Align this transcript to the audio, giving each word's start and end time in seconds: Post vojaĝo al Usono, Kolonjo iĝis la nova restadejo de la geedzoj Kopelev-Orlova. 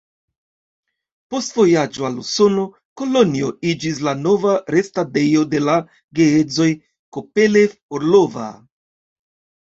Post 1.33 1.51
vojaĝo 1.57 2.05
al 2.07 2.15
Usono, 2.21 2.63
Kolonjo 3.01 3.49
iĝis 3.71 3.99
la 4.07 4.13
nova 4.21 4.53
restadejo 4.75 5.43
de 5.51 5.59
la 5.65 5.75
geedzoj 6.21 6.67
Kopelev-Orlova. 7.19 8.47